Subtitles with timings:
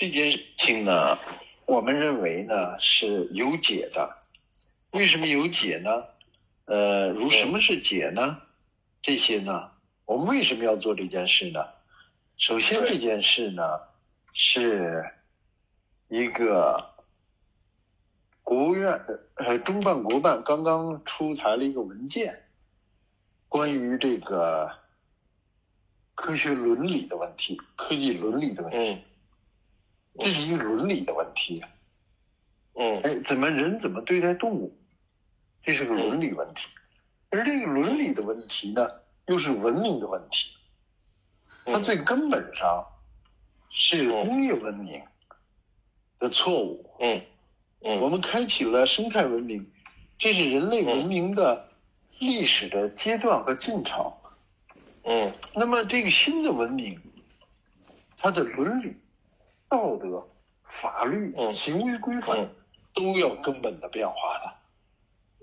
[0.00, 1.18] 这件事情呢，
[1.66, 4.16] 我们认为呢是有解的。
[4.92, 6.04] 为什么有解呢？
[6.66, 8.40] 呃，如什么是解呢？
[9.02, 9.72] 这些呢，
[10.04, 11.64] 我们为什么要做这件事呢？
[12.36, 13.64] 首先，这件事呢
[14.32, 15.04] 是
[16.06, 16.94] 一个
[18.44, 19.04] 国务院
[19.34, 22.44] 呃中办国办刚刚出台了一个文件，
[23.48, 24.70] 关于这个
[26.14, 29.02] 科学伦理的问题，科技伦理的问题。
[30.18, 31.62] 这是一个伦理的问题，
[32.74, 34.76] 嗯，哎，怎么人怎么对待动物，
[35.62, 36.68] 这是个伦理问题，
[37.30, 38.88] 而这个伦理的问题呢，
[39.26, 40.50] 又是文明的问题，
[41.64, 42.84] 它最根本上
[43.70, 45.02] 是工业文明
[46.18, 47.22] 的错误，嗯。
[47.80, 49.70] 嗯，我们开启了生态文明，
[50.18, 51.68] 这是人类文明的
[52.18, 54.12] 历史的阶段和进程，
[55.04, 57.00] 嗯，那么这个新的文明，
[58.16, 58.96] 它的伦理。
[59.68, 60.26] 道德、
[60.64, 62.48] 法律、行为规范
[62.94, 64.52] 都要根本的变化的。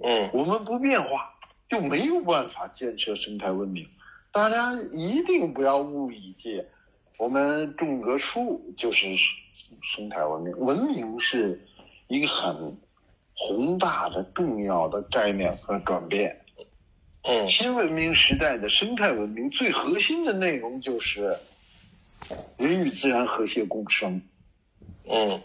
[0.03, 1.33] 嗯，我们不变化
[1.69, 3.87] 就没有办法建设生态文明。
[4.31, 6.67] 大家一定不要误以为
[7.17, 9.07] 我们种个树就是
[9.95, 10.51] 生态文明。
[10.65, 11.65] 文明是
[12.07, 12.77] 一个很
[13.33, 16.41] 宏大的、重要的概念和转变。
[17.23, 21.37] 嗯，新文明时代的生态文明最核心的内容就是。
[22.57, 24.21] 人与自然和谐共生。
[25.07, 25.41] 嗯，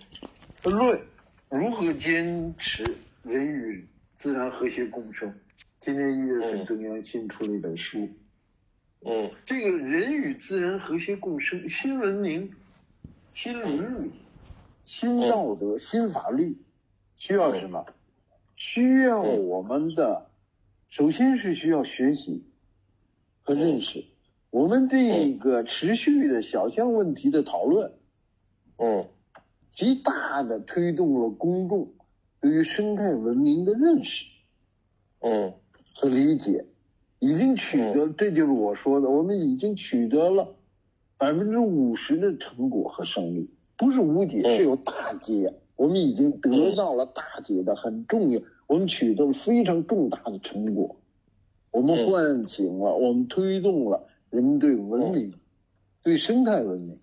[0.63, 1.01] 论
[1.49, 2.85] 如何坚持
[3.23, 5.33] 人与自然和谐共生。
[5.79, 8.09] 今年一月份，中央新出了一本书。
[9.03, 12.55] 嗯，这个人与自然和谐共生，新文明、
[13.33, 14.13] 新伦理、
[14.85, 16.57] 新道德、新法律，
[17.17, 17.85] 需要什么？
[18.57, 20.31] 需要我们的，
[20.91, 22.45] 首先是需要学习
[23.43, 24.05] 和认识。
[24.51, 27.93] 我们这个持续的小项问题的讨论，
[28.79, 29.07] 嗯，
[29.71, 31.93] 极大的推动了公众
[32.41, 34.25] 对于生态文明的认识，
[35.21, 35.55] 嗯，
[35.95, 36.67] 和理解，
[37.21, 40.57] 已经取得，这就是我说的，我们已经取得了
[41.17, 50.97] 百分之五十的成果和胜利，不是无解，是有大解，我们已经得到了大解的很重要，我们取得了非常重大的成果，
[51.71, 54.09] 我们唤醒了，我们推动了。
[54.31, 55.35] 人们对文明、
[56.03, 57.01] 对生态文明、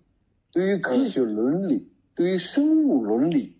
[0.50, 3.54] 对于科学伦理、对于生物伦理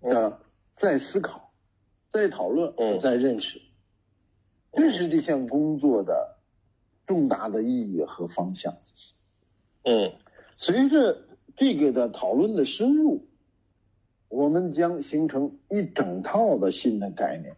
[0.00, 0.40] 的
[0.76, 1.52] 在思考、
[2.08, 3.60] 在讨论、在认识，
[4.72, 6.38] 这是这项工作的
[7.06, 8.72] 重大的意义和方向。
[9.82, 10.12] 嗯，
[10.54, 11.24] 随着
[11.56, 13.26] 这个的讨论的深入，
[14.28, 17.56] 我们将形成一整套的新的概念。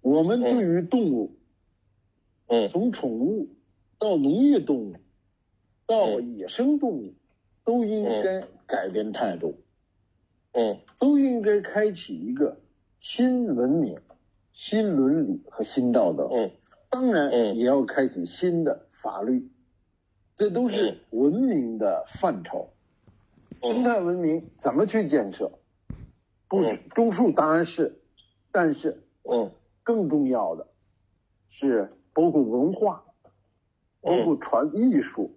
[0.00, 1.36] 我们对于动物，
[2.48, 3.48] 嗯，从宠物。
[4.00, 4.94] 到农业动物，
[5.86, 7.12] 到野生动物，
[7.64, 9.54] 都应该改变态度，
[10.52, 12.56] 嗯，都应该开启一个
[12.98, 14.00] 新文明、
[14.54, 16.50] 新伦理和新道德，嗯，
[16.88, 19.50] 当然也要开启新的法律，
[20.38, 22.70] 这都是文明的范畴。
[23.60, 25.52] 生态文明怎么去建设？
[26.48, 26.62] 不，
[26.94, 28.00] 种树当然是，
[28.50, 30.66] 但是，嗯，更重要的
[31.50, 33.04] 是包括文化。
[34.00, 35.34] 包括传艺术，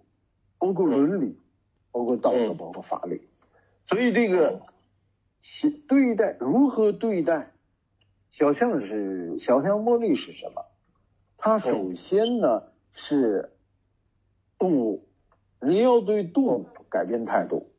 [0.57, 1.38] 包括伦理，
[1.91, 3.28] 包括道德，包括法律。
[3.88, 4.62] 所以这个
[5.88, 7.51] 对待如何对待
[8.31, 10.66] 小象是小象茉莉是什么？
[11.38, 12.63] 它首先呢
[12.94, 13.51] 是
[14.57, 15.06] 动物，
[15.59, 17.69] 人要对动物改变态度。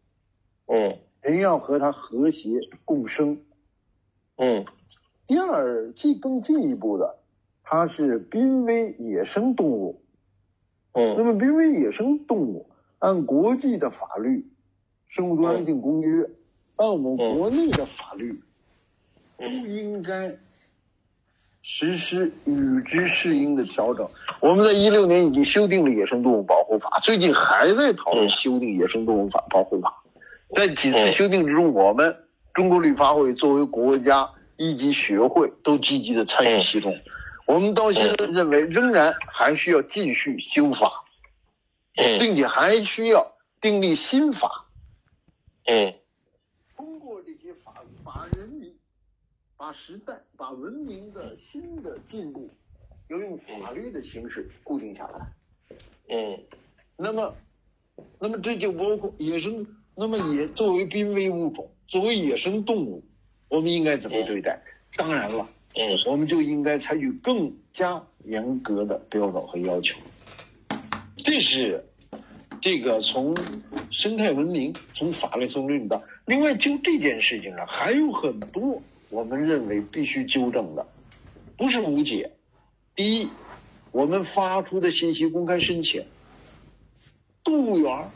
[0.67, 2.51] 嗯，人要和它和谐
[2.85, 3.43] 共生。
[4.37, 4.67] 嗯，
[5.27, 7.19] 第二，进更进一步的，
[7.63, 10.04] 它是濒危野生动物。
[10.95, 12.67] 嗯，那么濒危野生动物
[12.99, 14.39] 按国际的法律
[15.09, 16.23] 《生物多样性公约》，
[16.77, 18.41] 按我们国内的法律，
[19.39, 20.35] 都应该
[21.63, 24.09] 实施与之适应的调整。
[24.41, 30.03] 我们在一六年已经修订了《野生动物保护法》，最近还在讨论修订《野生动物法保护法》。
[30.57, 32.17] 在几次修订之中，我们
[32.53, 36.95] 中国绿发会作为国家一级学会，都积极的参与其中。
[37.47, 41.05] 我们到现在认为，仍然还需要继续修法，
[41.95, 44.67] 并且还需要订立新法。
[45.67, 45.95] 嗯，
[46.75, 48.75] 通过这些法，把人民、
[49.57, 52.51] 把时代、把文明的新的进步，
[53.09, 55.77] 要用法律的形式固定下来。
[56.09, 56.39] 嗯，
[56.97, 57.35] 那么，
[58.19, 63.05] 那么这就包括野生，那么也作为濒危物种，作为野生动物，
[63.49, 64.63] 我们应该怎么对待？
[64.97, 65.47] 当然了。
[65.77, 69.99] 嗯，我们就应该采取更加严格的标准和要求。
[71.17, 71.85] 这是
[72.61, 73.37] 这个从
[73.91, 78.81] 生态文明、从法律、从领导，另外就这件事情上还有很多
[79.11, 80.87] 我们认为必须纠正的，
[81.57, 82.31] 不是无解。
[82.95, 83.29] 第一，
[83.91, 86.05] 我们发出的信息公开申请，
[87.43, 88.09] 动物园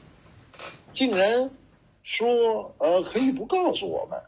[0.93, 1.50] 竟然
[2.04, 4.20] 说呃可以不告诉我们，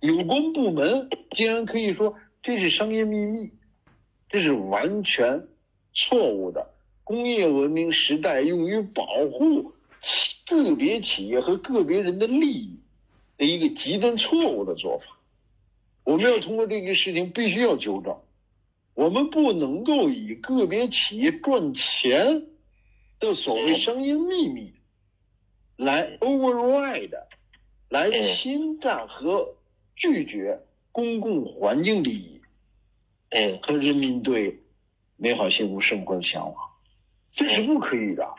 [0.00, 3.50] 有关部门竟然可以说这是商业秘密，
[4.28, 5.46] 这是完全
[5.92, 6.74] 错误的。
[7.04, 9.74] 工业文明时代用于保护
[10.46, 12.78] 个别企业和个别人的利益
[13.36, 15.18] 的一个极端错误的做法，
[16.04, 18.16] 我们要通过这个事情必须要纠正，
[18.94, 22.46] 我们不能够以个别企业赚钱
[23.18, 24.72] 的所谓商业秘密
[25.76, 27.24] 来 override，
[27.88, 29.56] 来侵占和
[29.96, 30.60] 拒绝
[30.92, 32.40] 公共环境利益，
[33.30, 34.60] 嗯，和人民对
[35.16, 36.56] 美好幸福生活的向往。
[37.28, 38.34] 这是不可以的。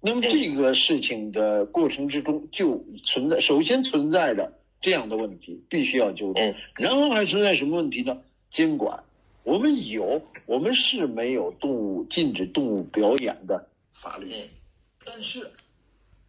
[0.00, 6.54] 那么这个事情的过程之中就存在，首先存在着这样的问题，必须要纠正。
[6.76, 8.22] 然后还存在什么问题呢？
[8.50, 9.02] 监管，
[9.44, 14.32] 我们有，我们是没有动物禁止动物表演的法律，
[15.04, 15.50] 但是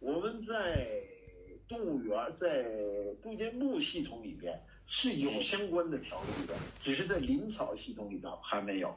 [0.00, 0.88] 我们在
[1.68, 2.64] 动物园在
[3.22, 8.96] 住建部系统里边是有相关的条例的，只是在林草系统里头还没有。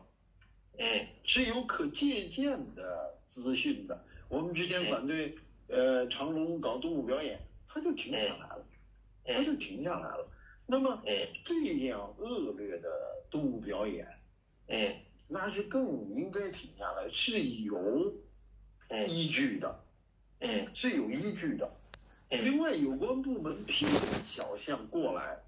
[0.78, 4.06] 嗯，是有可借鉴的资讯的。
[4.30, 5.36] 我们之前反对
[5.68, 8.66] 呃长隆搞动物表演，他就停下来了，
[9.26, 10.30] 他就停下来了。
[10.68, 11.02] 那么
[11.44, 11.56] 这
[11.88, 12.90] 样恶劣的
[13.32, 14.08] 动物表演，
[14.68, 14.96] 嗯，
[15.28, 18.14] 那是更应该停下来，是有
[19.08, 19.84] 依据的，
[20.40, 21.70] 嗯，是有依据的。
[22.30, 25.40] 另外，有关部门批准小象过来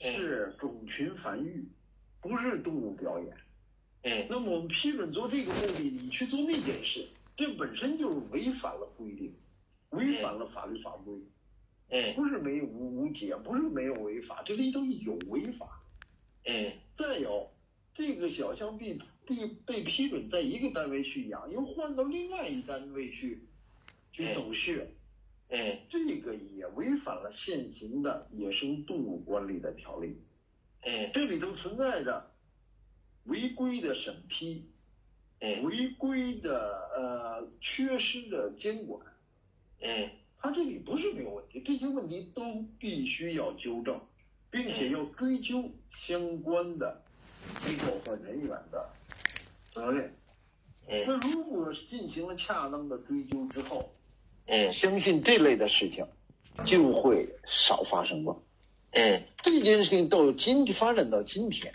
[0.00, 1.64] 是种群繁育，
[2.20, 3.36] 不是动物表演。
[4.02, 9.34] 嗯，那么我们批准做这个目的，你去做那件事，这本身就是违反了规定，
[9.90, 11.14] 违反了法律法规。
[11.90, 15.82] 嗯，不是没有无无解，不是没有违法，这里头有违法。
[16.44, 17.50] 嗯，再有，
[17.94, 23.40] 这个小象被被被批准在一个单位去养，又换到另外一单位去
[24.12, 24.82] 去走穴。
[24.82, 24.88] 嗯，
[25.88, 30.20] 这个也违反了现行的野生动物管理的条例。
[30.82, 32.30] 嗯，这里头存在着。
[33.26, 34.68] 违规的审批，
[35.40, 39.00] 嗯，违规的呃缺失的监管，
[39.80, 43.98] 嗯，他这里不是没有问题，这些问题都必须要纠正，
[44.50, 47.02] 并且要追究相关的
[47.62, 48.90] 机构和人员的
[49.70, 50.14] 责任。
[50.86, 53.90] 嗯，那如果进行了恰当的追究之后，
[54.46, 56.06] 嗯，相信这类的事情
[56.64, 58.42] 就会少发生了。
[58.92, 61.72] 嗯，这件事情到今发展到今天。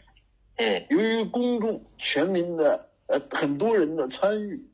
[0.56, 4.70] 嗯，由于公众、全民的呃很多人的参与，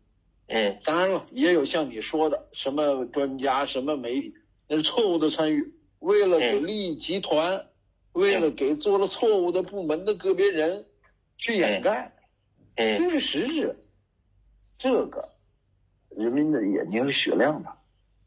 [0.47, 4.33] 嗯，当然了，也有像你说的什么专家、什么媒体，
[4.68, 7.68] 那是错误的参与，为了给利益集团，
[8.13, 10.86] 为了给做了错误的部门的个别人
[11.38, 12.13] 去掩盖，
[12.77, 13.77] 嗯，这是实质。
[14.80, 15.21] 这个
[16.09, 17.69] 人民的眼睛是雪亮的，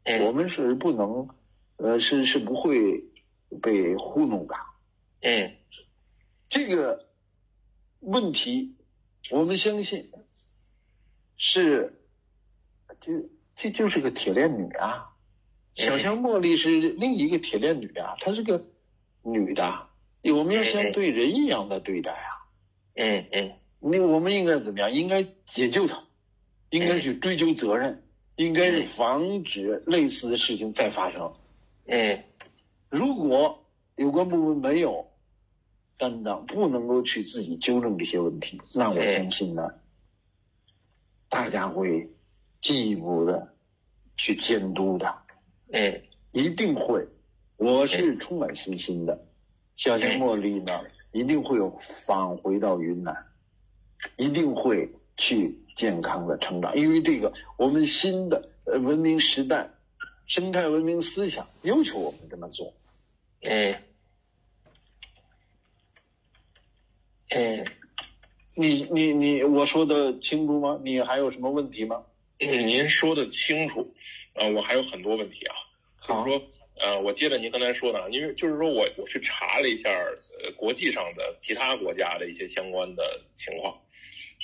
[0.03, 1.29] 嗯，我们是不能，
[1.77, 3.03] 呃，是是不会
[3.61, 4.55] 被糊弄的，
[5.21, 5.55] 嗯，
[6.47, 7.07] 这个。
[8.01, 8.77] 问题，
[9.29, 10.09] 我们相信
[11.35, 12.01] 是，
[13.01, 13.11] 就
[13.57, 15.09] 这就是个铁链女啊，
[15.75, 18.67] 小香茉莉是另一个铁链女啊，她是个
[19.21, 19.89] 女的，
[20.33, 22.47] 我们要像对人一样的对待啊。
[22.95, 23.51] 嗯嗯，
[23.81, 24.93] 那我们应该怎么样？
[24.93, 26.05] 应该解救她，
[26.69, 28.07] 应该去追究责任，
[28.39, 31.33] 应该是防止类似的事情再发生。
[31.85, 32.23] 嗯，
[32.89, 33.65] 如果
[33.95, 35.05] 有关部门没有。
[36.01, 39.73] 担当不能够去自己纠正这些问题，那我相信呢，
[41.27, 42.09] 大家会
[42.61, 43.53] 进一步的
[44.15, 45.13] 去监督的，
[45.73, 47.05] 嗯，一定会，
[47.57, 49.25] 我是充满信心的。
[49.75, 53.25] 相信茉莉呢，一定会有返回到云南，
[54.15, 59.69] 一定会去健康的成长，因为这个我们新的呃文明时代，
[60.25, 62.73] 生态文明思想要求我们这么做，
[63.41, 63.75] 嗯。
[67.31, 67.63] 嗯，
[68.57, 70.79] 你你你，我说的清楚吗？
[70.83, 72.03] 你还有什么问题吗？
[72.39, 73.93] 嗯，您说的清楚，
[74.33, 75.53] 呃，我还有很多问题啊。
[76.07, 76.41] 就是说，
[76.81, 83.79] 呃，我接着您刚才说的，因为就是说我我去查了一下，呃，国际上的其他国家的一些相关的情况，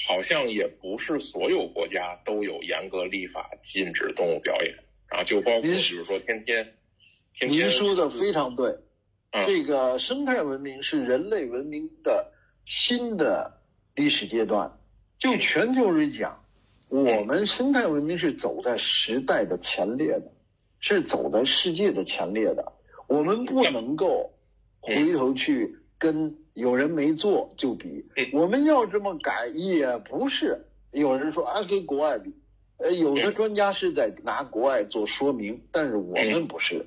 [0.07, 4.75] 好像也不是所有国家都有严格立法禁止动物表演，
[5.09, 6.73] 然后就包括比如说天天，
[7.33, 8.77] 天您说的非常对，
[9.45, 12.31] 这个生态文明是人类文明的。
[12.67, 13.61] 新的
[13.93, 14.79] 历史阶段，
[15.19, 16.43] 就全球来讲，
[16.89, 20.31] 我们生态文明是走在时代的前列的，
[20.79, 22.73] 是走在世界的前列的。
[23.07, 24.33] 我们不能够
[24.79, 28.07] 回头去跟有人没做就比。
[28.33, 30.65] 我们要这么改也不是。
[30.91, 32.33] 有人说啊，跟国外比，
[32.77, 36.85] 呃，有的专家是在拿国外做说明，但是我们不是，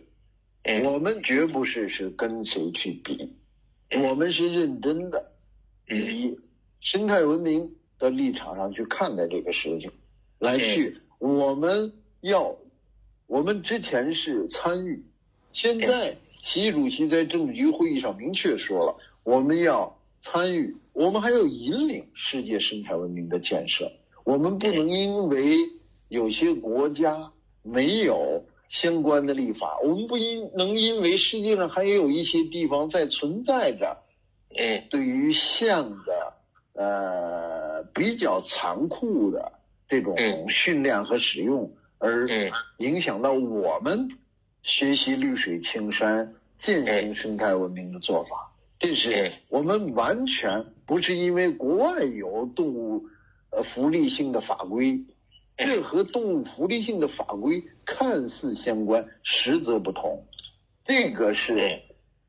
[0.82, 3.36] 我们绝不是是跟谁去比，
[4.02, 5.32] 我们是认真的，
[5.90, 6.40] 以
[6.80, 9.92] 生态文明的立场上去看待这个事情，
[10.38, 12.56] 来去我们要，
[13.26, 15.04] 我们之前是参与，
[15.52, 18.96] 现在习主席在政治局会议上明确说了，
[19.28, 23.92] 我们要参与，我们还要引领世界生态文明的建设。
[24.24, 25.54] 我们不能因为
[26.08, 27.30] 有些国家
[27.62, 33.98] 没有相关的立法，我们不因能因为世界上还有一些地方在存在着，
[34.56, 36.32] 嗯，对于象的
[36.72, 39.52] 呃比较残酷的
[39.90, 40.16] 这种
[40.48, 42.26] 训练和使用，而
[42.78, 44.08] 影响到我们
[44.62, 48.54] 学习绿水青山、践行生态文明的做法。
[48.78, 53.06] 这是我们完全不是因为国外有动物。
[53.50, 55.06] 呃，福利性的法规，
[55.56, 60.26] 这和动物福利性的法规看似相关，实则不同。
[60.84, 61.80] 这个是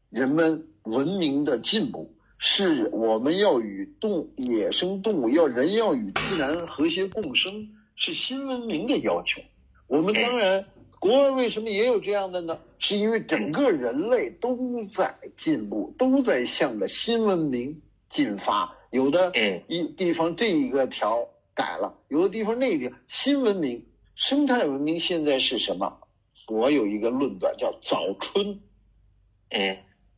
[0.10, 9.41] 人们文明的进步，是我们要与动野生动物要人要与自然和谐共生，是新文明的要求。
[9.88, 10.68] 我们当然，
[11.00, 12.60] 国外为什么也有这样的呢？
[12.77, 18.75] 是因为整个人类都在进步，都在向着新文明进发。
[18.91, 19.32] 有的
[19.68, 26.00] 一地方这一个条改了，有的地方那个新文明、生态文明现在是什么？
[26.48, 28.60] 我有一个论断叫早春，
[29.51, 29.77] 嗯，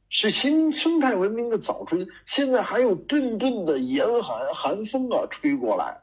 [0.10, 2.08] 是新生态文明的早春。
[2.26, 6.00] 现在还有阵阵的严寒寒风啊吹过来，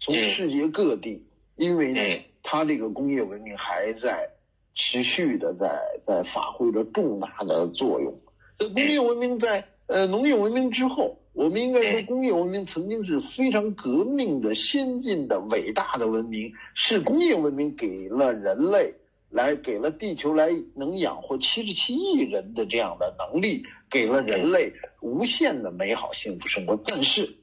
[0.00, 2.00] 从世界各地，因为呢，
[2.50, 4.30] 它这个工业文明还在
[4.74, 5.68] 持续的在
[6.02, 8.18] 在发挥着重大的作用。
[8.56, 11.18] 这工业文明在呃农业文明之后。
[11.34, 18.94] 我们应该说，工业文明曾经是非常革命的、先进的、伟大的文明，是工业文明给了人类，
[19.30, 26.76] 来给了地球来能养活七十七亿人的这样的能力，给了人类无限的美好幸福生活。
[26.84, 27.36] 但是，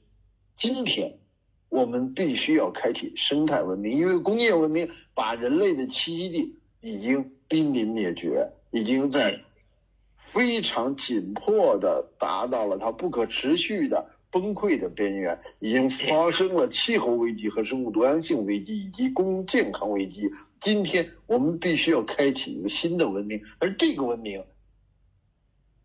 [0.58, 1.18] 今天
[1.76, 9.42] 我们必须要开启生态文明，因为工业文明把人类的栖息地已经濒临灭绝，已经在。
[10.28, 20.34] 非常紧迫的达到了它不可持续的崩溃的边缘，已经发生了气候危机和生物多样性危机以及公共健康危机。
[20.60, 24.44] 今天我们必须要开启一个新的文明，而这个文明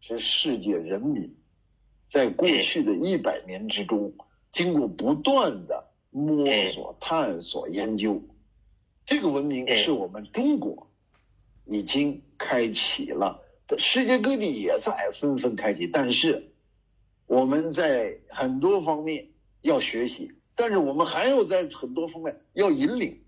[0.01, 1.37] 是世界人民
[2.09, 4.15] 在过去的一百年之中
[4.53, 8.23] 经过不断的摸索、探索、研究，
[9.07, 10.91] 这个文明是我们中国
[11.65, 13.43] 已经开启了。
[13.79, 16.51] 世界各地也在纷纷开启，但是
[17.27, 19.29] 我们在很多方面
[19.63, 23.21] 要学习，但是我们还要在很多方面要引领，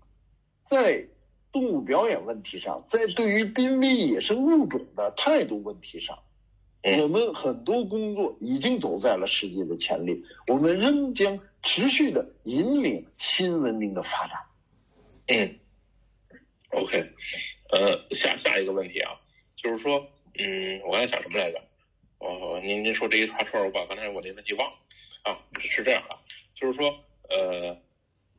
[0.69, 1.07] 在
[1.53, 6.19] 动物表演问题上，在对于濒危野生物种的态度问题上，
[6.83, 14.37] 我们很多工作已经走在了世界的前列，我们仍将持续的引领新文明的发展。
[15.27, 15.59] 嗯
[16.69, 17.09] ，OK，
[17.71, 19.11] 呃，下下一个问题啊，
[19.55, 20.07] 就是说。
[20.35, 21.61] 嗯，我刚才想什么来着？
[22.17, 24.77] 哦，您您说这一串串，我把刚才我那问题忘了
[25.21, 25.37] 啊。
[25.59, 26.17] 是这样的，
[26.55, 26.89] 就是说，
[27.29, 27.79] 呃，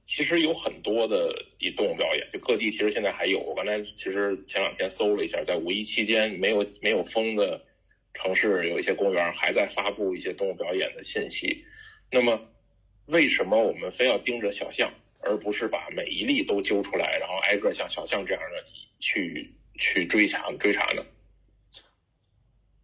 [0.04, 3.38] 其实有很多的以动物表演，就各地其实现在还有。
[3.38, 7.64] 我刚才其实前两天搜了一下，在五一期间没有没有封的
[8.14, 11.64] 城市，有一些公园还在发布一些动物表演的信息。
[12.10, 12.40] 那么，
[13.06, 18.64] 为什么我们非要盯着小象，而不是把每一例都揪出来，然后挨个像小象这样的
[19.00, 21.04] 去去追查追查呢？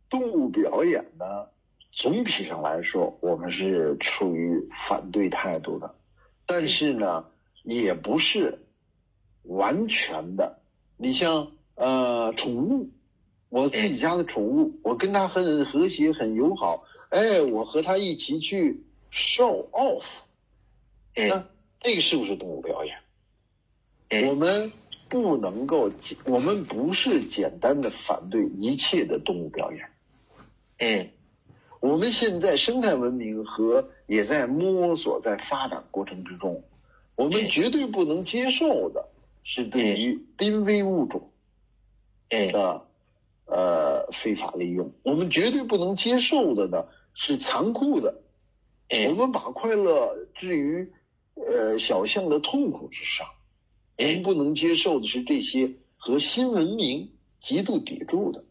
[0.09, 1.49] 动物表演呢，
[1.93, 5.95] 总体上来说，我们是处于反对态度的，
[6.45, 7.31] 但是呢，
[7.63, 8.59] 也不是
[9.45, 10.59] 完全的。
[10.97, 12.91] 你像呃，宠物，
[13.51, 20.05] 我自己家的宠物，我跟它很和谐、很友好，哎，我和它一起去 show off，
[21.17, 21.49] 那
[21.81, 24.29] 这个是不是动物表演？
[24.29, 24.71] 我们
[25.09, 25.91] 不能够，
[26.25, 29.91] 我们不是简单的反对一切的动物表演。
[30.79, 31.11] 嗯，
[31.81, 36.63] 我们现在生态文明和也在摸索，在发展过程之中，
[37.17, 39.09] 我们绝对不能接受的
[39.43, 41.31] 是对于濒危物种
[42.31, 42.87] 的
[43.51, 44.93] 呃非法利用。
[45.05, 48.23] 我们绝对不能接受的呢是残酷的。
[49.09, 50.93] 我们把快乐置于
[51.35, 53.27] 呃小象的痛苦之上。
[53.99, 58.45] 我们不能接受的是这些和新文明极度抵触的，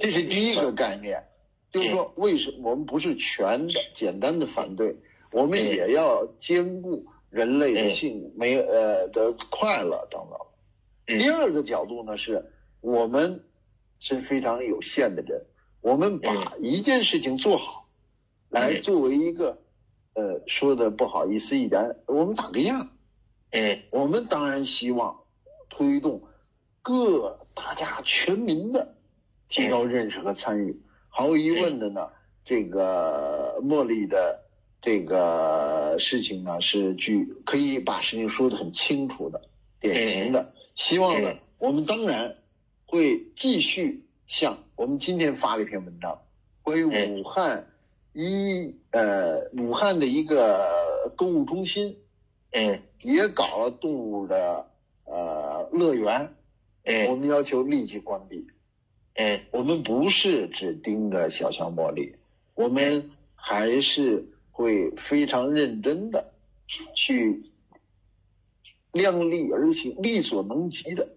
[0.00, 1.24] 这是第一个概念。
[1.72, 4.96] 就是说，为什么我们不是全的简单的反对？
[5.30, 11.18] 我们也要兼顾人类的性没呃的快乐等等。
[11.18, 13.44] 第二个角度呢，是我们
[14.04, 15.46] 是非常有限的人，
[15.80, 17.86] 我们把一件事情做好，
[18.48, 19.62] 来作为一个
[20.14, 22.88] 呃说的不好意思一点，我们打个样。
[23.52, 25.20] 嗯，我们当然希望
[25.70, 26.24] 推动
[26.82, 28.96] 各大家全民的
[29.48, 30.82] 提高认识和参与。
[31.08, 32.08] 毫无疑问的呢，
[32.44, 34.42] 这个茉莉的
[34.80, 39.42] 这个事情呢，是具可以把事情说的很清楚的、
[39.78, 40.52] 典型的。
[40.74, 42.34] 希望呢，我们当然
[42.92, 46.20] 会继续像我们今天发了一篇文章，
[46.60, 47.66] 关于武汉
[48.12, 51.96] 一呃武汉的一个购物中心，
[52.50, 54.68] 嗯，也搞了动物的
[55.06, 56.34] 呃乐园，
[56.84, 58.46] 嗯，我们要求立即关闭。
[59.14, 62.16] 嗯，我们不是只盯着小强茉莉，
[62.54, 66.34] 我们还是会非常认真的
[66.94, 67.50] 去
[68.92, 71.08] 量力而行，力所能及的，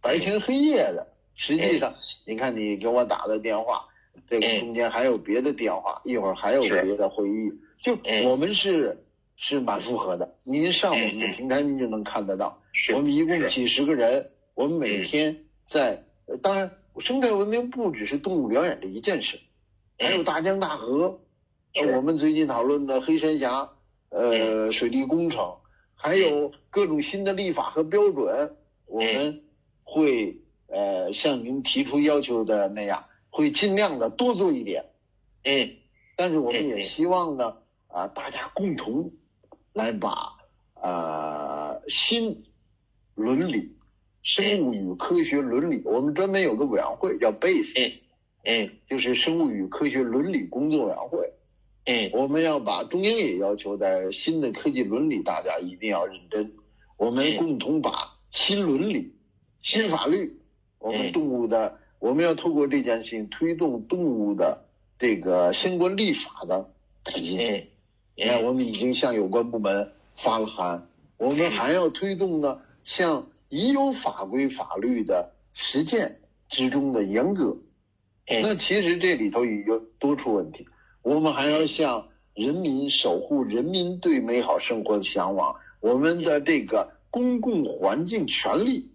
[0.00, 1.08] 白天黑夜的。
[1.40, 1.94] 实际上，
[2.26, 3.86] 你看你给我打的电话，
[4.28, 7.50] 这个中间还有别的电话，一会儿还有别的会议，
[7.82, 7.96] 就
[8.28, 9.02] 我们是
[9.36, 10.36] 是蛮复合的。
[10.44, 12.60] 您上我们的平台，您就能看得到。
[12.92, 16.04] 我们一共几十个人，我们每天在，
[16.42, 16.70] 当然。
[16.98, 19.38] 生态文明不只是动物表演这一件事，
[19.96, 21.20] 还有大江大河，
[21.94, 23.70] 我们最近讨论的黑山峡，
[24.10, 25.56] 呃，水利工程，
[25.94, 28.56] 还有各种新的立法和标准，
[28.86, 29.44] 我们
[29.84, 34.86] 会呃像您提出要求的那样，会尽量的多做一点。
[35.44, 35.76] 嗯，
[36.16, 37.56] 但是我们也希望呢，
[37.88, 39.12] 啊，大家共同
[39.72, 40.38] 来把
[40.74, 42.44] 呃新
[43.14, 43.76] 伦理。
[44.22, 47.94] 生物与科学伦理，我们专门有个委员会叫 BASE，
[48.44, 51.32] 嗯，就是生物与科学伦理工作委员会，
[51.86, 56.52] 嗯，我们要把中央也要求在新的科技伦理，大家一定要认真，
[56.98, 59.14] 我们共同把新伦理、
[59.62, 60.38] 新法律，
[60.80, 64.64] 我们动物的，我们要透过这件事情推动动物的
[64.98, 66.70] 这个相关立法的
[67.04, 67.38] 改进。
[67.38, 67.66] 嗯，
[68.16, 73.28] 你看，我们已经向有关部门发了函，我们还要推动呢，向。
[73.52, 77.56] 已有法规法律的实践之中的严格，
[78.28, 80.68] 那其实这里头也有多出问题。
[81.02, 88.92] 我们还要向人民守护人民对美好生活的向往，我们的这个公共环境权利，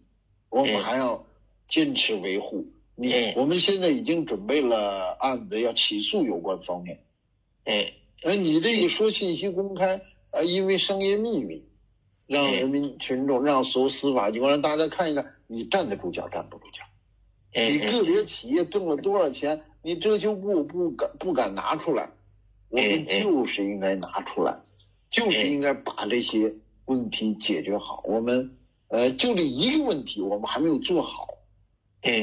[0.47, 1.25] 我们还要
[1.67, 2.67] 坚持维护。
[2.95, 7.03] 你我们现在已经准备了案子要起诉有关方面。
[7.65, 7.85] 嗯，
[8.23, 10.01] 哎，你这个说信息公开，
[10.31, 11.65] 啊，因为商业秘密。
[12.27, 16.81] 让人民群众，让所有司法机关让大家看一看，你站得住脚，站不住脚。
[17.53, 22.09] 你个别企业挣了多少钱，你遮羞布不敢不敢拿出来，
[22.69, 24.59] 我们就是应该拿出来，
[25.11, 28.01] 就是应该把这些问题解决好。
[28.07, 31.27] 我们呃，就这一个问题，我们还没有做好，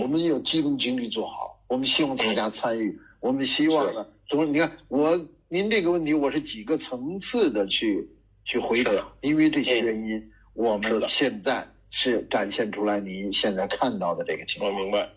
[0.03, 1.65] 我们有集中精力做好。
[1.69, 4.45] 我们希望大家参与，我们希望呢，么？
[4.47, 8.09] 你看我您这个问题，我是几个层次的去。
[8.45, 14.75] 去回答，因为这些原因，我们现在是展现出来您现在看到的这个情况。
[14.75, 15.11] 我明白，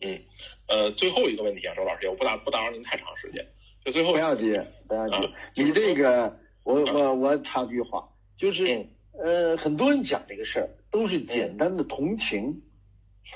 [0.00, 0.18] 嗯，
[0.66, 3.46] 呃，最后一个问题啊，周老师，我不打不打扰您太长时间，
[3.84, 5.28] 就最后不要急，不要急。
[5.62, 12.62] 你这个，我我我插句话，就是呃，很多人讲这个事儿都是简单的同情，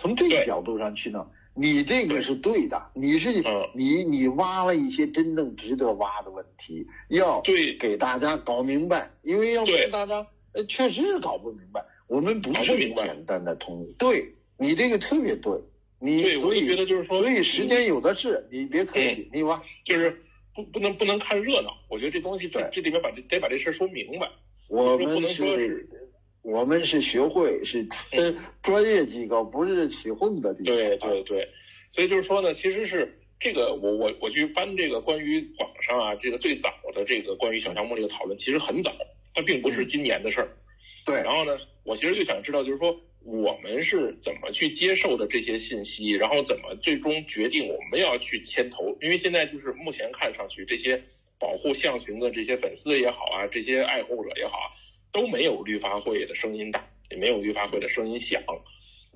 [0.00, 1.26] 从这个角度上去呢。
[1.58, 13.94] 你这个是对的，你是你你挖了一些真正值得挖的问题，要对给大家搞明白，因为要跟大家呃确实是搞不明白，我们不是简单的同意。
[13.96, 15.58] 对你这个特别对，
[15.98, 24.28] 你所以觉得就是说，所以时间有的是，你别客气，你挖就是不不能不能看热闹，我觉得这东西这这里面把这得把这事说明白。
[24.68, 25.88] 我们是，
[26.46, 27.88] 我们是学会是
[28.62, 30.76] 专业机构，不是起哄的地方。
[30.76, 31.48] 对对对。
[31.90, 38.92] 所以就是说呢，其实是这个，我我我去翻这个关于网上啊，这个最早的这个关于小项目这个讨论，其实很早，
[39.34, 40.56] 它并不是今年的事儿。
[41.04, 41.16] 对。
[41.16, 48.96] 然后呢，我其实就想知道，就是说我们是怎么去接受的这些信息，然后怎么最终决定我们要去牵头？
[49.00, 51.02] 因为现在就是目前看上去，这些
[51.40, 54.66] 保护象群的这些粉丝也好啊，这些爱护者也好啊，
[55.16, 58.42] 都没有绿发会的声音大，也没有绿发会的声音响。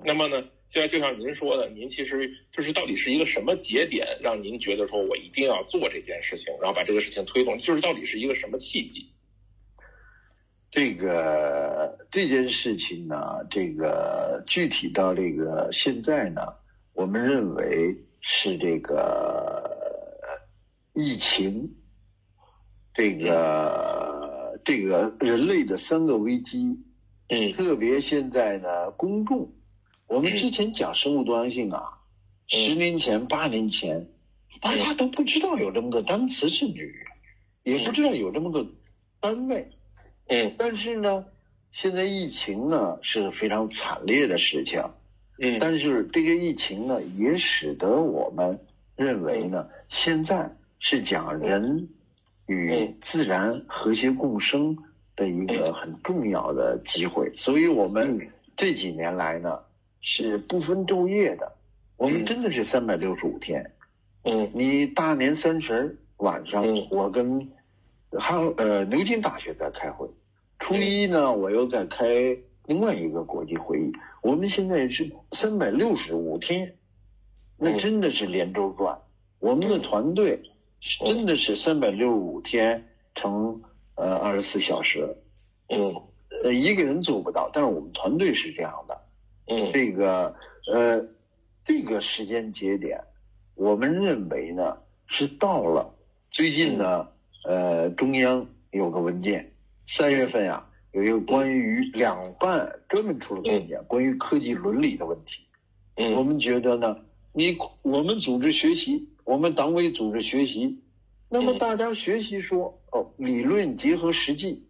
[0.02, 0.42] 那么呢？
[0.66, 9.12] 现在就像您说的，您其实就是到底是一个什么节点，让您觉得说我一定要做这件事情，然后把这个事情推动，就是到底是一个什么契机？
[10.70, 16.40] 这个这件事情呢，这个具体到这个现在呢，
[16.94, 19.68] 我们认为是这个
[20.94, 21.74] 疫情，
[22.94, 23.89] 这个
[24.64, 26.79] 这个人类的三个危机，
[27.29, 29.53] 嗯，特别现在呢，公众，
[30.07, 31.99] 我们之前讲生物多样性啊，
[32.46, 34.09] 十年前、八年前，
[34.61, 36.94] 大家都不知道有这么个单词，甚至于
[37.62, 38.66] 也不知道有这么个
[39.20, 39.70] 单位。
[40.27, 41.27] 嗯，但是呢，
[41.73, 44.83] 现在疫情呢是非常惨烈的事情，
[45.38, 48.61] 嗯，但是这个疫情呢也使得我们
[48.96, 51.88] 认为呢，现在是讲人
[52.50, 54.76] 与自然和谐共生
[55.14, 59.60] 的一个很重要的机会，所以我们这几年来呢
[60.00, 61.52] 是不分昼夜的，
[61.96, 63.70] 我们真的是三百六十五天，
[64.24, 67.52] 嗯，你大年三十晚上，我跟
[68.10, 70.08] 哈呃牛津大学在开会。
[70.58, 72.04] 初一呢，我又在开
[72.66, 73.92] 另外一个国际会议。
[74.22, 76.74] 我们现在是三百六十五天，
[77.56, 78.98] 那真的是连轴转。
[79.38, 80.49] 我们的团队
[80.80, 83.62] 真的是三百六十五天乘
[83.94, 85.16] 呃二十四小时。
[85.68, 85.94] 嗯，
[86.42, 89.00] 呃，一个人做不到，但是我们团队是这样的。
[89.46, 90.34] 嗯，这个
[90.72, 91.06] 呃
[91.64, 93.04] 这个时间节点，
[93.54, 95.94] 我们认为呢是到了。
[96.22, 97.08] 最近呢，
[97.44, 99.52] 呃，中央有个文件。
[99.86, 105.42] 三月份呀，有一个关于两办专门出了文件，关于科技伦理的问题。
[105.96, 106.96] 嗯，我们觉得呢，
[107.32, 110.83] 你我们组织学习，我们党委组织学习，
[111.28, 114.66] 那么大家学习说哦，理论结合实际。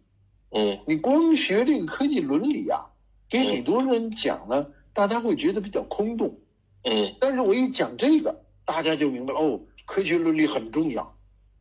[0.49, 2.91] 嗯，你光学这个科技伦理啊，
[3.29, 6.39] 给很多人讲呢，大家会觉得比较空洞。
[6.83, 11.15] 嗯，但是我一讲这个，大家就明白哦，科学伦理很重要。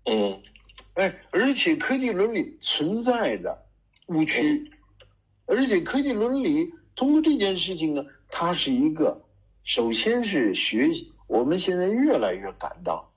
[0.05, 0.41] 嗯。
[0.95, 3.65] 哎，而且科技伦理存在着
[4.09, 4.73] 误区，
[5.47, 9.23] 而且科技伦理通过这件事情呢，它是一个，
[9.63, 13.13] 首先是学习，我们现在越来越感到，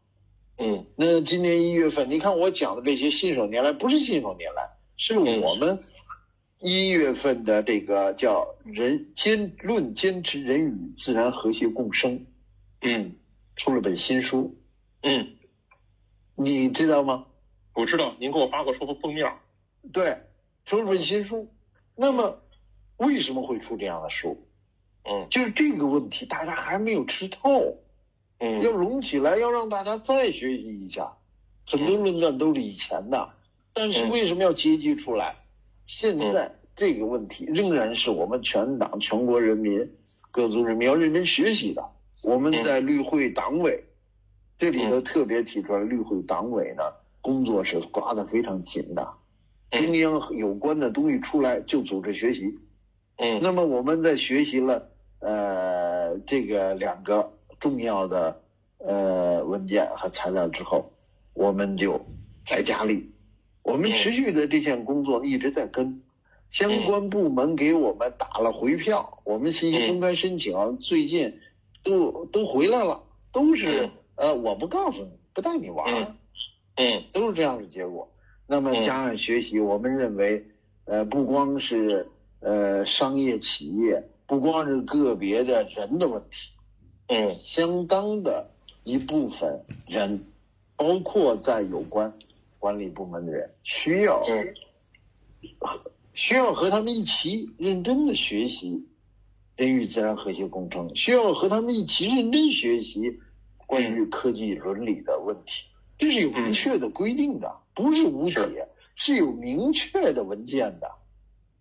[0.59, 5.83] 嗯，那今年一月份，你看我讲的这些信手拈来，不是信手拈来，是我们
[6.59, 12.27] 一月份的这个叫人坚论坚持人与自然和谐共生，
[12.81, 13.15] 嗯，
[13.55, 14.59] 出了本新书，
[15.01, 15.35] 嗯，
[16.35, 17.25] 你知道吗？
[17.73, 19.33] 我知道您给我发过封封面，
[19.91, 20.19] 对，
[20.65, 21.51] 出了本新书。
[21.95, 22.43] 那么
[22.97, 24.47] 为什么会出这样的书？
[25.03, 27.79] 嗯，就是这个问题大家还没有吃透，
[28.45, 31.13] 嗯，要融起来，要让大家再学习一下。
[31.65, 33.29] 很多论断都是以前的，
[33.73, 35.35] 但是为什么要结集出来？
[35.85, 39.89] 现在这个问题仍然是我们全党全国人民
[40.31, 41.85] 各族人民要认真学习的。
[42.25, 43.85] 我们在绿会党委
[44.59, 46.83] 这里头特别提出来，绿会党委呢。
[47.21, 49.13] 工作是抓的非常紧的，
[49.71, 52.59] 中央有关的东西出来就组织学习。
[53.15, 57.31] 嗯，那么我们在学习了呃这个两个
[57.63, 58.41] 重要的
[58.77, 60.91] 呃文件和材料之后，
[61.33, 62.05] 我们就
[62.45, 63.13] 再加力。
[63.61, 66.03] 我们持续的这项工作一直在跟
[66.51, 71.39] 相关部门给我们打了回票，我们信息公开申请最近
[71.83, 76.17] 都都回来了，都是呃我不告诉你，不带你玩。
[76.75, 78.11] 嗯，都是这样的结果。
[78.45, 80.45] 那么加上学习，我们认为，
[80.83, 82.09] 呃，不光是
[82.41, 86.51] 呃商业企业，不光是个别的人的问题，
[87.13, 88.49] 嗯，相当的
[88.83, 90.25] 一部分人，
[90.75, 92.11] 包括在有关
[92.57, 94.23] 管理部门的人，需要，
[96.15, 98.87] 需要和他们一起认真的学习
[99.55, 103.19] 人与自然和谐共生，需要和他们一起认真学习
[103.67, 105.65] 关于科技伦理的问题。
[105.99, 110.91] 这是有明确的规定的，不是无解，是有明确的文件的。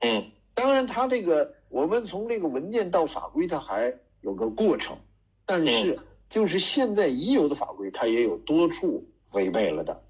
[0.00, 4.96] 嗯，当然，他这个我们从这个文件到法规，它还有个过程。
[5.44, 5.98] 但是，
[6.30, 10.02] 就是现在已有的法规，它也有多处违背了的。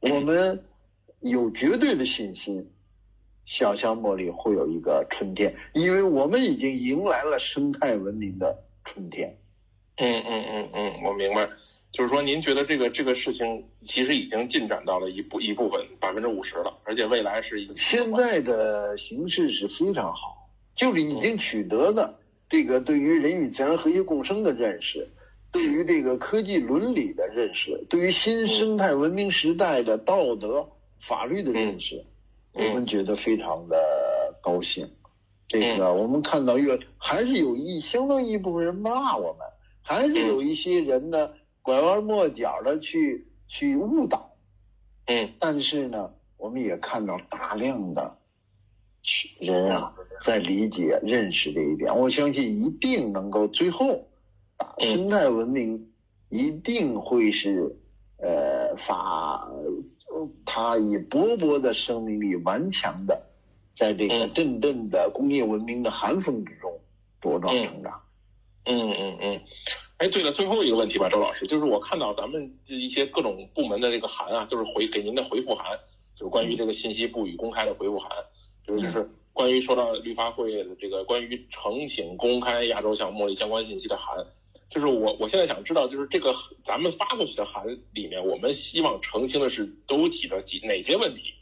[0.00, 0.64] 我们
[1.20, 2.70] 有绝对的信心，
[3.44, 9.38] 小香茉莉会有一个春天，因为我们已经迎来了生态文明的春天。
[9.96, 11.48] 嗯嗯嗯嗯，我明白。
[11.92, 25.08] 就是说，您觉得这个这个事情其实已经进展到了一部一部分百分之五十了，而且未来是一个现在的形势是非常好，就是已经取得的这个对于人与自然和谐共生的认识，
[25.50, 30.68] 对于这个科技伦理的认识，对于新生态文明时代的道德
[31.00, 32.04] 法律的认识，
[32.52, 34.90] 我们觉得非常的高兴。
[35.48, 39.46] 这个我们看到越还是有一相当一部分人骂我们，
[39.82, 41.30] 还是有一些人呢。
[41.62, 44.36] 拐弯抹角的去去误导，
[45.06, 48.18] 嗯，但是呢，我们也看到大量的
[49.38, 54.08] 人啊在理解、认识这一点，我相信一定能够最后，
[54.78, 55.92] 生态文明
[56.28, 57.76] 一定会是
[58.18, 59.48] 呃发，
[60.44, 63.26] 它以勃勃的生命力、顽强的，
[63.74, 66.80] 在这个阵阵的工业文明的寒风之中
[67.20, 68.02] 茁壮成长。
[68.64, 69.40] 嗯嗯嗯。
[69.98, 75.78] 哎，对了，最后一个问题吧，周老师，就是我看到咱们一些各种部门的这个函啊，就是回给您的回复函，
[76.14, 78.10] 就是关于这个信息不予公开的回复函，
[78.66, 84.16] 就是关于说到绿发会的这个关于呈请公开亚洲项目的相关信息的函，
[84.68, 86.32] 就是我我现在想知道，就是这个
[86.64, 91.32] 咱们发过去的函里面，我们希望澄清的是都提了几哪些问题？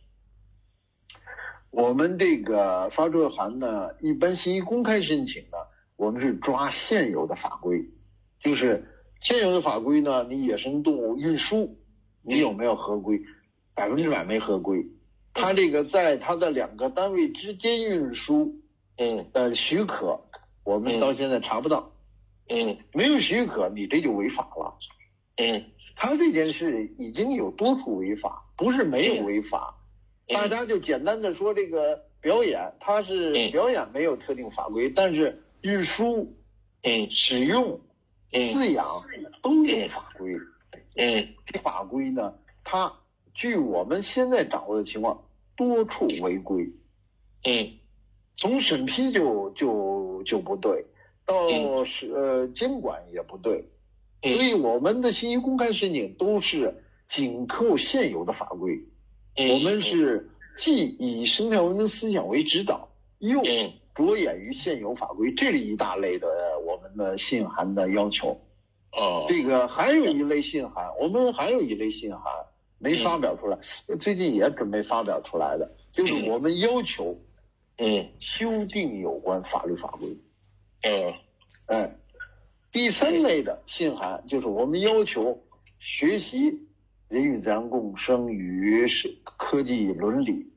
[1.71, 5.59] 我们这个发出的函呢，一般信息公开申请呢，
[5.97, 7.91] 我们是抓现有的法规。
[8.41, 8.87] 就是
[9.21, 11.79] 现有的法规呢，你野生动物运输，
[12.23, 13.21] 你有没有合规？
[13.75, 14.87] 百分之百没合规。
[15.35, 18.63] 他这个在他的两个单位之间运输，
[18.97, 20.23] 嗯，的许可，
[20.65, 21.93] 我们到现在查不到。
[22.49, 24.79] 嗯，没有许可，你这就违法了。
[25.37, 25.65] 嗯，
[25.97, 29.77] 他这件事已经有多处违法，不是没有违法。
[30.29, 36.37] 大家就简单的说这个表演，他是表演没有特定法规，但是运输，
[36.83, 37.81] 嗯，使用。
[38.31, 38.85] 饲养
[39.43, 40.33] 都有法规，
[40.97, 42.93] 嗯，这法规呢，它
[43.35, 45.25] 据我们现在掌握的情况，
[45.57, 46.71] 多处违规，
[47.45, 47.73] 嗯，
[48.37, 50.87] 从审批就就就不对，
[51.27, 53.69] 到是呃监管也不对，
[54.23, 58.81] 所以我们的信息公开申请都是紧扣现有的法规，
[59.37, 63.43] 我们是既以生态文明思想为指导，又。
[63.95, 66.27] 着眼于现有法规，这是一大类的
[66.67, 68.41] 我们的信函的要求。
[68.91, 72.23] 哦，这个还有一类信函，我们还有一类信函
[72.85, 73.59] 没发表出来，
[73.99, 77.19] 最近也准备发表出来的，就是我们要求，
[77.79, 80.17] 嗯，修订有关法律法规。
[80.83, 81.15] 嗯，
[81.67, 81.97] 哎，
[82.71, 85.43] 第三类的信函就是我们要求
[85.79, 86.67] 学习
[87.09, 90.53] 人与自然共生与是科技伦理，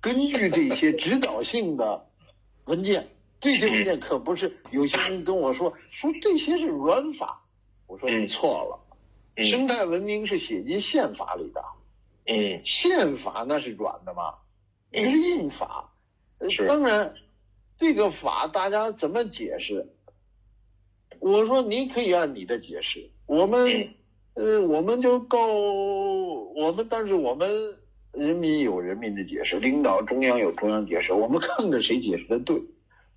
[0.00, 2.06] 根据这些指导性的。
[2.66, 3.08] 文件
[3.40, 7.42] 这些文件可不是有些人跟我说说这些是软法，
[7.88, 8.78] 我说你错了，
[9.36, 11.64] 生态文明是写进宪法里的，
[12.26, 14.34] 嗯，宪法那是软的嘛？
[14.90, 15.92] 那是硬法，
[16.48, 16.66] 是。
[16.66, 17.14] 当然
[17.78, 19.88] 这个法大家怎么解释？
[21.20, 23.94] 我说你可以按你的解释，我们
[24.34, 27.50] 呃我们就告我们，但是我们。
[28.14, 32.60] 人民有人民的解释，领导中央有中央解释，我们看看谁解释的对，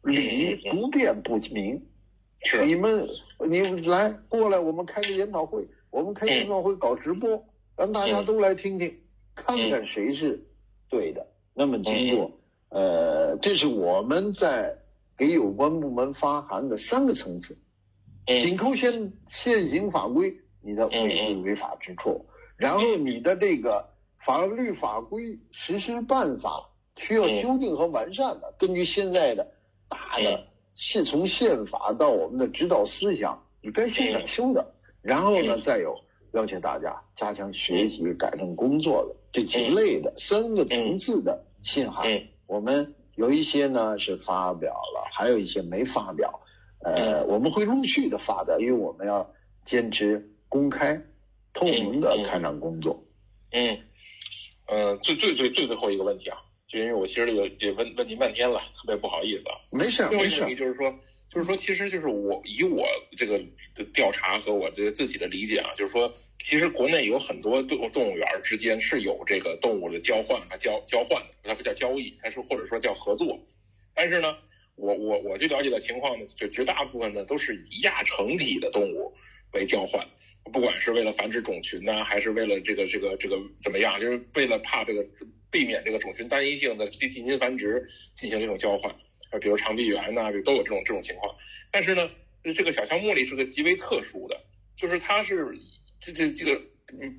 [0.03, 1.85] 理不辩不明。
[2.39, 2.65] 是。
[2.65, 3.05] 你们，
[3.45, 7.45] 你来过来，我们开个研讨会，我们开研讨会搞直播，
[7.77, 8.99] 让大家都来听听，
[9.33, 10.45] 看看谁是
[10.89, 11.25] 对的。
[11.53, 12.31] 那么经过，
[12.67, 14.77] 呃，这是我们在
[15.17, 17.57] 给有关部门发函的三个层次，
[18.27, 22.25] 紧扣现现行法规，你的违违法之处，
[22.57, 23.89] 然后你的这个。
[24.25, 29.51] 法律法规实施办法需要修订和完善的，根据现在的
[29.87, 34.73] 大的是从宪法到我们的指导思想，你该修改修的。
[35.05, 46.41] 然后呢，再有要求大家加强学习改正工作的这几类的三个层次的信函，我们有一些呢是发表了，还有一些没发表。
[46.79, 49.31] 呃，我们会陆续的发表，因为我们要
[49.63, 51.01] 坚持公开、
[51.53, 53.03] 透明的开展工作。
[53.51, 53.77] 嗯。
[54.67, 59.55] 嗯，最最最最最后一个问题啊，就因为我其实也也问问您半天了，特别不好意思啊。
[59.71, 60.41] 没事没事。
[60.55, 60.91] 就是说，
[61.29, 63.39] 就是说，其实就是我以我这个
[63.93, 66.11] 调查和我这自己的理解啊，就是说，
[66.43, 73.39] 其实国内有很多动动物园之间是有这个动物的交换和交交换的，它不叫交易，它是或者说叫合作。
[73.93, 74.35] 但是呢，
[74.75, 79.13] 我我我就了解的情况呢，就绝大部分呢都是以亚成体的动物
[79.53, 80.07] 为交换。
[80.53, 85.05] 不管是为了繁殖种群呢，还是为了这个这个这个怎么样，就是为了怕这个
[85.49, 88.91] 避免这个种群单一性的进进行繁殖进行这种交换，
[89.31, 91.35] 啊，比如长臂猿呐，都有这种这种情况。
[91.71, 92.09] 但是呢，
[92.55, 94.39] 这个小象茉莉是个极为特殊的，
[94.77, 95.57] 就是它是
[95.99, 96.61] 这这这个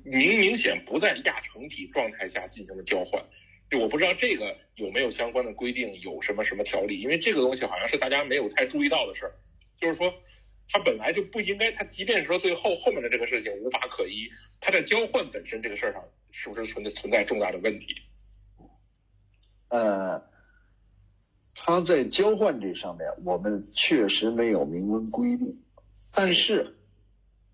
[0.05, 3.23] 明明显不在亚成体状态下进行的交换。
[3.69, 7.01] 就我不知道这个有没有相关的规定，有什么什么条例？
[7.01, 9.35] 因为这个东西好像是大家没有太注意到的事儿，
[9.79, 10.13] 就是说。
[10.69, 17.85] 它本来就不应该，他即便是说最后后面的这个事情无法可依，他在交换本身这个事儿上是不是存在存在重大的问题？
[19.69, 20.21] 呃，
[21.55, 25.63] 他在交换这上面，我们确实没有明文规定，
[26.15, 26.77] 但是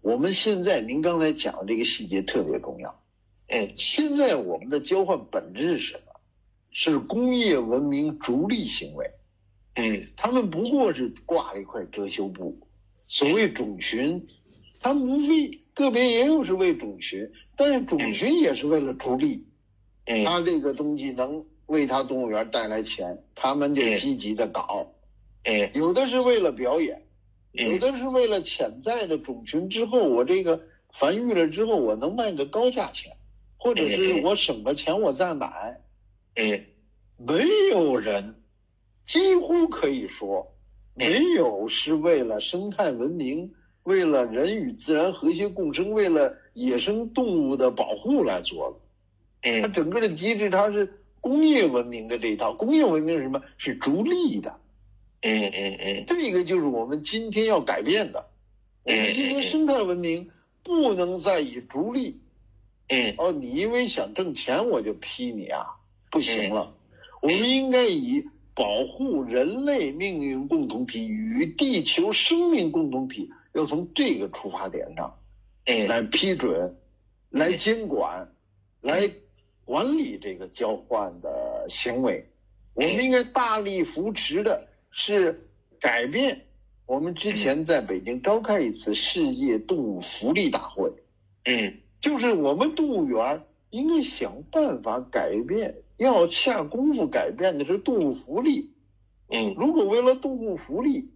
[0.03, 3.03] 我们现在您刚才讲的这个细节特别重要。
[3.49, 6.19] 哎，现在我们的交换本质是什么？
[6.71, 9.11] 是工业文明逐利行为。
[9.75, 12.62] 嗯，他们不过是挂了一块遮羞布。
[12.95, 14.27] 所谓种群，
[14.79, 19.47] 他们无非个别也有是为种群，但是种群也是为了逐利。
[20.05, 24.91] 嗯，他这个东西能为他动物园带来钱，他们就积极的搞。
[25.43, 27.03] 嗯，有的是为了表演，
[27.51, 30.61] 有的是为了潜在的种群之后，我这个
[30.93, 33.15] 繁育了之后，我能卖个高价钱，
[33.57, 35.81] 或者是我省了钱我再买。
[36.35, 36.65] 嗯，
[37.17, 38.35] 没有人，
[39.05, 40.52] 几乎可以说，
[40.95, 43.53] 没有是为了生态文明，
[43.83, 49.49] 为了人与自然和谐共生，为了野生动物的保护来做的。
[49.49, 52.53] 嗯，它整个的机制，它是工业文明的这一套。
[52.53, 53.41] 工业文明是什么？
[53.57, 54.59] 是逐利的。
[55.21, 58.27] 嗯嗯嗯，这个就是我们今天要改变的。
[58.83, 60.29] 我们今天生态文明
[60.63, 62.19] 不能再以逐利。
[62.89, 65.65] 嗯，哦，你因为想挣钱，我就批你啊，
[66.11, 66.75] 不行了。
[67.21, 68.25] 我们应该以
[68.55, 75.19] 保护人类命运共同体与地球生命共同体，要从这个出发点上，
[75.65, 76.77] 嗯，来批准，
[77.29, 78.31] 来监管，
[78.81, 79.11] 来。
[79.65, 82.27] 管理这个交换的行为，
[82.73, 85.47] 我们应该大力扶持的是
[85.79, 86.41] 改变。
[86.85, 90.91] 我们之前在北京召开一次世界动物福利大会，
[91.45, 98.71] 嗯，就是我们动物园应该想办法改变，要下功夫改变的是动物福利。
[99.29, 101.09] 嗯，如果为了动物福利，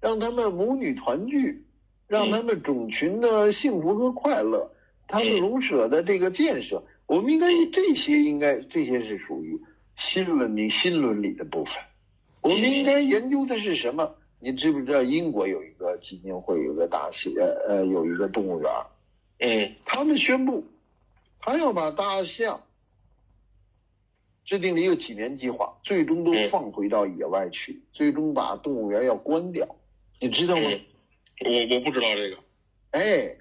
[0.00, 1.64] 让他们母女团聚，
[2.06, 4.72] 让他们种群的幸福和快乐，
[5.08, 6.84] 他们笼舍的这个建设。
[7.06, 9.60] 我们应该这些应该这些是属于
[9.94, 11.74] 新文明新伦理的部分。
[12.42, 14.14] 我们应该研究的是什么？
[14.40, 18.70] 你知不知道英国有一个基金会，有个大西呃呃有一个动物园，
[19.38, 20.64] 嗯，他们宣布，
[21.40, 22.62] 他要把大象
[24.44, 29.66] 制定了一个几年计划，最终都放回到野外去，最终把动物园要关掉，
[30.20, 30.62] 你知道吗？
[31.40, 32.38] 我我不知道这个。
[32.90, 33.36] 哎。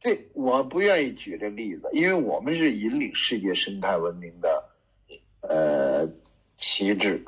[0.00, 4.64] 对我不愿意举这例子，因为我们是引领世界生态文明的，
[5.40, 6.08] 呃，
[6.56, 7.24] 旗帜。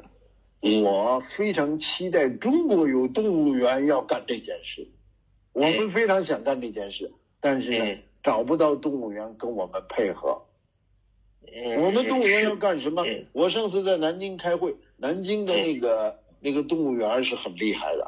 [0.84, 4.86] 我非常期待中国有动物园要干这件事，
[5.52, 10.42] 我们非常想干这件事，但是呢，找不到动物园跟我们配合。
[11.78, 13.04] 我们动物园要干什么？
[13.32, 18.06] 我上次在南京开会，南京的那个那个动物园是很厉害的，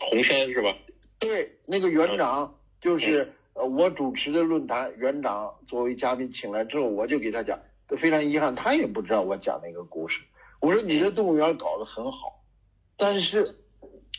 [0.00, 0.76] 红山是吧？
[1.18, 3.32] 对，那个园长就是。
[3.54, 7.60] 呃，我主持的论坛，园长作为嘉宾请来之后，我就给他讲，
[7.98, 10.22] 非常遗憾，他也不知道我讲那个故事。
[10.58, 12.42] 我说你的动物园搞得很好，
[12.96, 13.58] 但是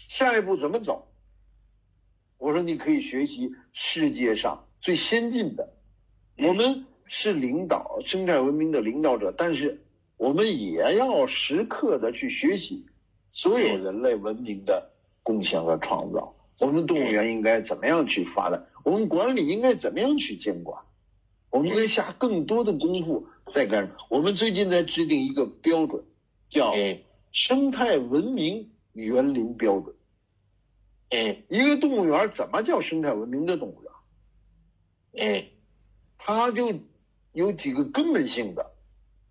[0.08, 1.08] 下一步怎么走？
[2.38, 5.74] 我说你可以学习世界上最先进的，
[6.38, 9.84] 我们是领导生态文明的领导者，但是
[10.18, 12.88] 我们也要时刻的去学习
[13.30, 14.90] 所有人类文明的
[15.22, 16.36] 贡献和创造。
[16.60, 18.66] 我们动物园应该怎么样去发展？
[18.84, 20.82] 我们管理应该怎么样去监管？
[21.52, 24.00] 我们应该下更多的功夫在干什么？
[24.10, 26.04] 我们最近在制定一个标准，
[26.50, 26.74] 叫
[27.32, 29.96] 生态文明园林标准。
[31.12, 33.92] 嗯，一个动物园怎么叫生态文明的动物园？
[35.28, 35.46] 嗯，
[36.18, 36.74] 它就
[37.34, 38.72] 有几个根本性的，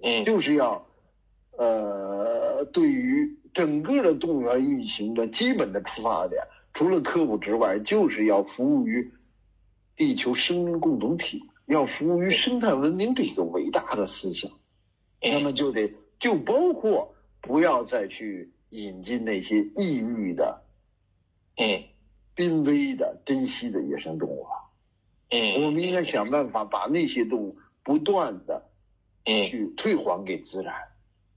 [0.02, 0.86] 嗯，就是要
[1.56, 6.42] 呃，对于整个的动物园运行的基本的出发点，
[6.74, 9.10] 除了科普之外，就是要服务于。
[9.94, 14.50] 地球生命共同体要服务于生态文明这个伟大的思想，
[15.20, 20.62] 那么就得就包括不要再去引进那些异域的、
[21.56, 21.84] 嗯，
[22.34, 24.70] 濒危的、珍稀的野生动物了。
[25.30, 28.68] 嗯，我们应该想办法把那些动物不断的
[29.24, 29.46] 嗯。
[29.46, 30.74] 去退还给自然。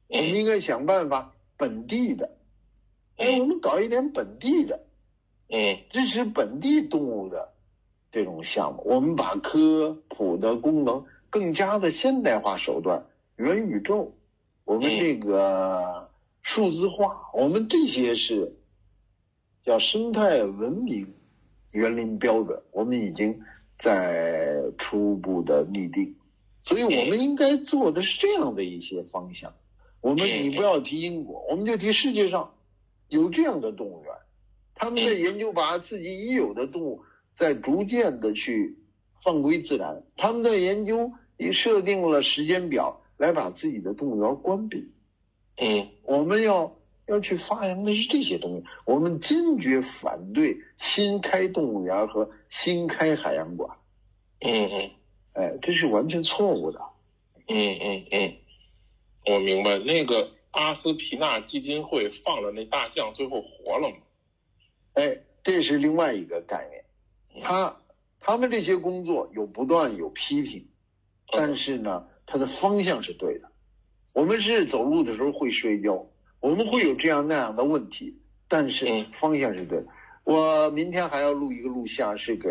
[0.08, 2.38] 我们应该想办法本地的，
[3.18, 4.86] 哎，我们搞一点本地的，
[5.50, 7.54] 嗯，支持本地动物的。
[8.12, 14.14] 这种项目，我们把科普的功能更加的现代化手段，元宇宙，
[14.64, 16.10] 我们这个
[16.42, 18.56] 数字化，我们这些是
[19.66, 21.14] 叫生态文明
[21.74, 23.42] 园林标准，我们已经
[23.78, 26.16] 在初步的拟定，
[26.66, 29.54] 所以我们应该做的是这样的一些方向。
[30.02, 32.54] 我们你不要提英国，我们就提世界上
[33.08, 34.14] 有这样的动物园，
[34.76, 37.04] 他们在研究把自己已有的动物。
[37.38, 38.78] 在逐渐的去
[39.22, 44.94] 放归自然，他们在研究，也设定了时间表来把自己的动物园关闭。
[45.58, 53.80] 嗯，我们要要去发扬的是这些东西，我们坚决反对新开动物园和新开海洋馆。
[54.40, 54.92] 嗯嗯，
[55.36, 56.80] 哎，这是完全错误的。
[57.48, 58.38] 嗯嗯嗯，
[59.28, 63.98] 我明白，那个阿斯皮纳基金会放了那大象，最后活了吗？
[64.94, 67.44] 哎，这是另外一个概念。
[67.44, 67.78] 他
[68.22, 70.70] 他们这些工作有不断有批评，
[71.32, 73.52] 但是呢，他的方向是对的。
[74.14, 76.08] 我们是走路的时候会摔跤，
[76.40, 78.86] 我们会有这样那样的问题，但是
[79.20, 79.88] 方向是对的。
[80.26, 82.50] 我明天还要录一个录像，是给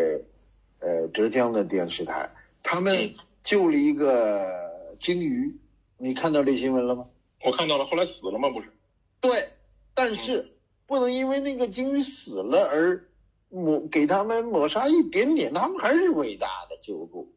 [0.82, 2.30] 呃浙江的电视台，
[2.64, 5.56] 他们救了一个鲸鱼，
[5.98, 7.06] 你看到这新闻了吗？
[7.44, 8.50] 我看到了，后来死了吗？
[8.50, 8.72] 不是。
[9.20, 9.50] 对，
[9.94, 10.56] 但是
[10.86, 13.06] 不能因为那个鲸鱼死了而
[13.50, 17.32] 抹给他们抹杀一点点，他们还是伟大的救助。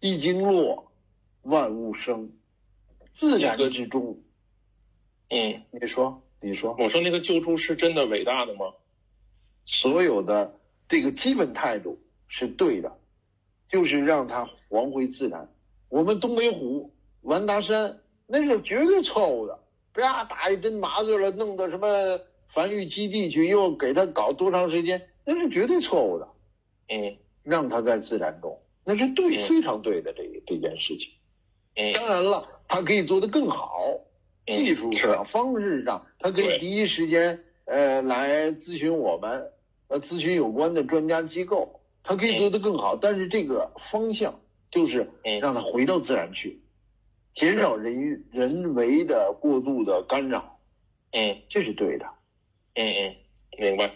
[0.00, 0.90] 一鲸落，
[1.42, 2.32] 万物生。
[3.12, 4.20] 自然之中，
[5.28, 8.72] 嗯，你说，你说，我说那个救助是真的伟大的吗？
[9.66, 10.58] 所有的
[10.88, 12.98] 这个基本态度是对的，
[13.72, 15.48] 就是让它还回自然。
[15.88, 16.92] 我们东北虎、
[17.22, 19.58] 完达山那是绝对错误的，
[19.94, 26.28] 啪打一针麻醉了，弄到什么繁育基地去，又给它搞多长时间，那是绝对错误的。
[26.90, 31.08] 嗯，让它在自然中，那是对，非常对的这这件事情。
[31.76, 32.46] 嗯，当然了。
[32.68, 34.00] 它可以做得更好，
[34.46, 39.52] 技术上、方式上，它可以第一时间呃来咨询我们，
[39.88, 42.96] 呃咨询有关的专家机构，他可以做得更好。
[42.96, 44.40] 但是这个方向
[44.70, 46.60] 就是让他回到自然去，
[47.34, 50.58] 减少人人为的过度的干扰，
[51.12, 52.06] 嗯，这是对的，
[52.74, 53.16] 嗯嗯，
[53.58, 53.94] 明白。